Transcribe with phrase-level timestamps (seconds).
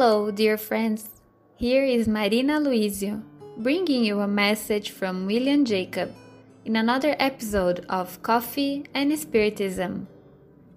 [0.00, 1.10] Hello, dear friends.
[1.56, 3.22] Here is Marina Luizio,
[3.58, 6.14] bringing you a message from William Jacob
[6.64, 10.08] in another episode of Coffee and Spiritism.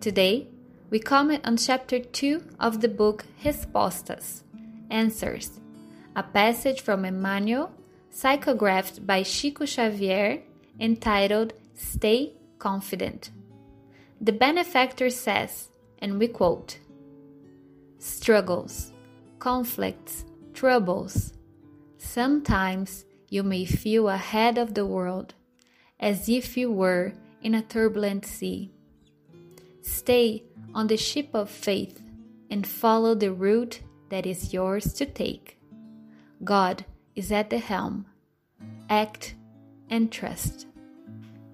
[0.02, 0.50] Today,
[0.90, 4.44] we comment on chapter 2 of the book Respostas
[4.90, 5.52] Answers,
[6.18, 7.72] a passage from Emmanuel,
[8.14, 10.42] psychographed by Chico Xavier,
[10.82, 13.30] entitled Stay Confident.
[14.20, 15.70] The benefactor says,
[16.00, 16.80] and we quote,
[18.00, 18.93] Struggles
[19.44, 21.34] conflicts, troubles.
[21.98, 25.34] Sometimes you may feel ahead of the world,
[26.00, 28.72] as if you were in a turbulent sea.
[29.82, 32.02] Stay on the ship of faith
[32.50, 35.60] and follow the route that is yours to take.
[36.46, 38.06] God is at the helm.
[38.90, 39.36] Act
[39.90, 40.68] and trust.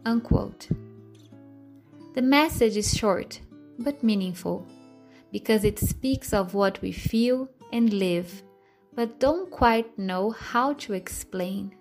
[0.05, 0.69] Unquote.
[2.13, 3.39] The message is short
[3.79, 4.67] but meaningful
[5.31, 8.43] because it speaks of what we feel and live,
[8.95, 11.75] but don't quite know how to explain.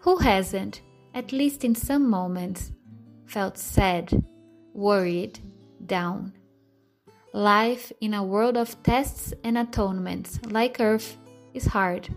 [0.00, 0.82] Who hasn't,
[1.14, 2.72] at least in some moments,
[3.26, 4.12] felt sad,
[4.72, 5.38] worried,
[5.86, 6.32] down?
[7.32, 11.16] Life in a world of tests and atonements like Earth
[11.52, 12.08] is hard.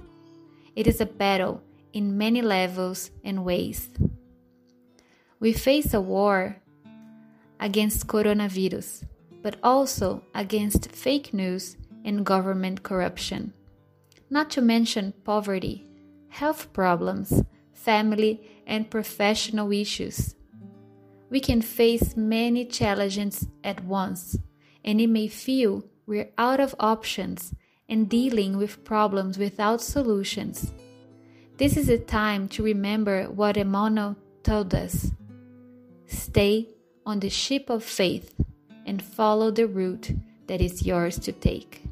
[0.76, 1.62] It is a battle
[1.94, 3.90] in many levels and ways.
[5.40, 6.58] We face a war
[7.60, 9.06] against coronavirus,
[9.42, 11.78] but also against fake news
[12.08, 13.54] and government corruption.
[14.30, 15.86] Not to mention poverty,
[16.30, 20.36] health problems, family and professional issues.
[21.30, 24.38] We can face many challenges at once,
[24.86, 27.54] and it may feel we're out of options
[27.90, 30.72] and dealing with problems without solutions.
[31.58, 35.12] This is a time to remember what Emmanuel told us
[36.06, 36.70] stay
[37.06, 38.34] on the ship of faith
[38.86, 40.12] and follow the route
[40.48, 41.87] that is yours to take.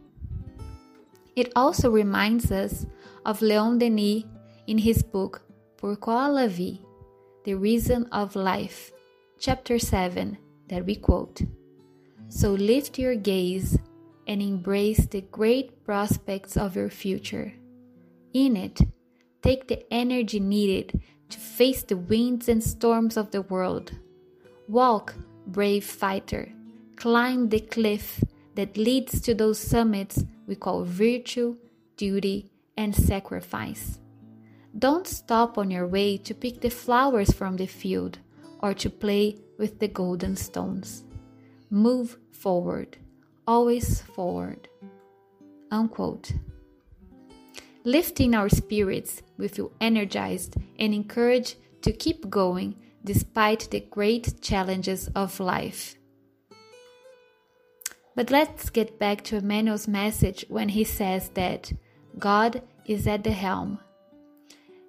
[1.36, 2.86] It also reminds us
[3.26, 4.24] of Leon Denis
[4.68, 5.42] in his book
[5.78, 6.80] Pourquoi la vie?
[7.44, 8.92] The Reason of Life,
[9.38, 10.38] chapter 7,
[10.70, 11.42] that we quote.
[12.30, 13.78] So lift your gaze
[14.26, 17.54] and embrace the great prospects of your future.
[18.34, 18.80] In it,
[19.44, 23.92] take the energy needed to face the winds and storms of the world.
[24.68, 25.14] Walk,
[25.46, 26.52] brave fighter,
[26.96, 28.24] climb the cliff
[28.56, 31.58] that leads to those summits we call virtue,
[31.98, 34.00] duty, and sacrifice.
[34.78, 38.20] Don't stop on your way to pick the flowers from the field
[38.60, 41.04] or to play with the golden stones.
[41.70, 42.98] Move forward,
[43.48, 44.68] always forward.
[45.72, 46.34] Unquote.
[47.84, 55.08] Lifting our spirits, we feel energized and encouraged to keep going despite the great challenges
[55.16, 55.96] of life.
[58.16, 61.74] But let's get back to Emmanuel's message when he says that
[62.18, 63.80] God is at the helm.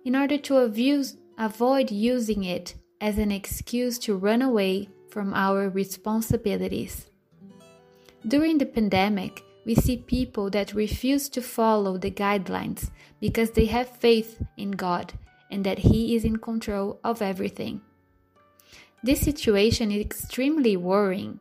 [0.05, 5.69] In order to abuse, avoid using it as an excuse to run away from our
[5.69, 7.11] responsibilities.
[8.27, 13.89] During the pandemic, we see people that refuse to follow the guidelines because they have
[13.89, 15.15] faith in God
[15.51, 17.81] and that He is in control of everything.
[19.03, 21.41] This situation is extremely worrying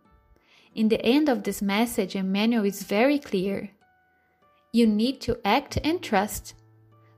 [0.75, 3.69] in the end of this message, Emmanuel is very clear.
[4.73, 6.53] You need to act and trust.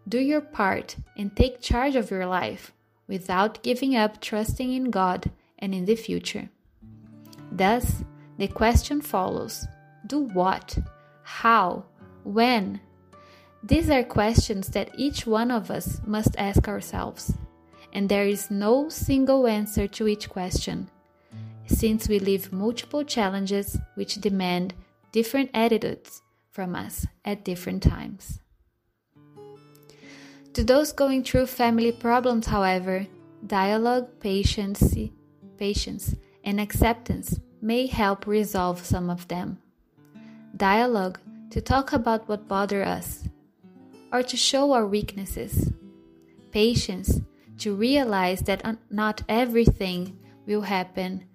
[0.08, 2.72] Do your part and take charge of your life
[3.08, 6.50] without giving up trusting in God and in the future.
[7.52, 8.04] Thus,
[8.38, 9.66] the question follows
[10.06, 10.78] Do what?
[11.24, 11.86] How?
[12.24, 12.80] When?
[13.64, 17.34] These are questions that each one of us must ask ourselves,
[17.92, 20.92] and there is no single answer to each question
[21.68, 24.74] since we live multiple challenges which demand
[25.12, 26.22] different attitudes
[26.52, 28.40] from us at different times.
[30.54, 33.06] To those going through family problems, however,
[33.46, 34.96] dialogue, patience,
[35.58, 39.60] patience, and acceptance may help resolve some of them.
[40.56, 41.20] Dialogue
[41.52, 43.24] to talk about what bother us
[44.12, 45.72] or to show our weaknesses.
[46.52, 47.22] Patience
[47.60, 51.26] to realize that not everything will happen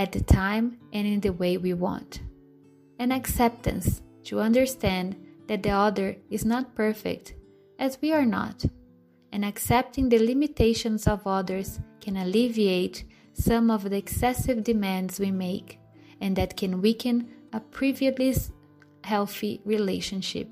[0.00, 2.22] at the time and in the way we want.
[2.98, 5.14] And acceptance to understand
[5.46, 7.34] that the other is not perfect,
[7.78, 8.64] as we are not.
[9.30, 13.04] And accepting the limitations of others can alleviate
[13.34, 15.78] some of the excessive demands we make,
[16.18, 18.54] and that can weaken a previously
[19.04, 20.48] healthy relationship.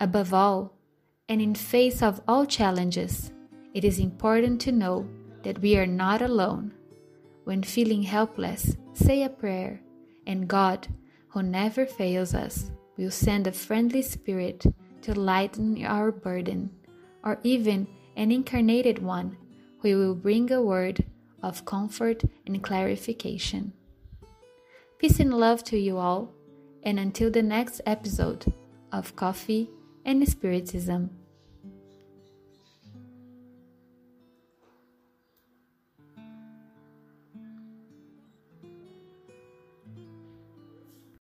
[0.00, 0.72] Above all,
[1.28, 3.30] and in face of all challenges,
[3.72, 5.08] it is important to know
[5.44, 6.72] that we are not alone
[7.50, 9.80] when feeling helpless, say a prayer,
[10.24, 10.86] and God,
[11.30, 14.64] who never fails us, will send a friendly spirit
[15.02, 16.70] to lighten our burden,
[17.24, 19.36] or even an incarnated one
[19.82, 21.04] who will bring a word
[21.42, 23.72] of comfort and clarification.
[24.98, 26.32] Peace and love to you all,
[26.84, 28.44] and until the next episode
[28.92, 29.68] of Coffee
[30.04, 31.10] and Spiritism.